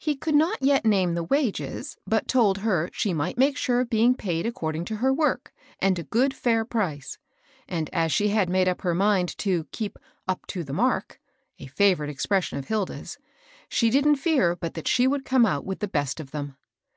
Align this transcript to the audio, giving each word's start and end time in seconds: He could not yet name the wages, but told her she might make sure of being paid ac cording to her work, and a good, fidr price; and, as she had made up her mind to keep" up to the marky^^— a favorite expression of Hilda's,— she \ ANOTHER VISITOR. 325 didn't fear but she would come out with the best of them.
He 0.00 0.16
could 0.16 0.34
not 0.34 0.60
yet 0.60 0.84
name 0.84 1.14
the 1.14 1.22
wages, 1.22 1.96
but 2.04 2.26
told 2.26 2.58
her 2.58 2.90
she 2.92 3.14
might 3.14 3.38
make 3.38 3.56
sure 3.56 3.78
of 3.82 3.88
being 3.88 4.16
paid 4.16 4.44
ac 4.44 4.50
cording 4.54 4.84
to 4.86 4.96
her 4.96 5.14
work, 5.14 5.52
and 5.78 5.96
a 5.96 6.02
good, 6.02 6.32
fidr 6.32 6.68
price; 6.68 7.18
and, 7.68 7.88
as 7.92 8.10
she 8.10 8.30
had 8.30 8.50
made 8.50 8.66
up 8.66 8.80
her 8.82 8.96
mind 8.96 9.38
to 9.38 9.68
keep" 9.70 9.96
up 10.26 10.44
to 10.48 10.64
the 10.64 10.72
marky^^— 10.72 11.18
a 11.60 11.66
favorite 11.68 12.10
expression 12.10 12.58
of 12.58 12.66
Hilda's,— 12.66 13.16
she 13.68 13.86
\ 13.90 13.90
ANOTHER 13.90 14.10
VISITOR. 14.10 14.22
325 14.22 14.56
didn't 14.56 14.56
fear 14.56 14.56
but 14.80 14.88
she 14.88 15.06
would 15.06 15.24
come 15.24 15.46
out 15.46 15.64
with 15.64 15.78
the 15.78 15.86
best 15.86 16.18
of 16.18 16.32
them. 16.32 16.56